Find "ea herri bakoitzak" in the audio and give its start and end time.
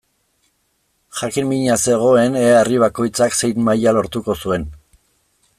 2.45-3.39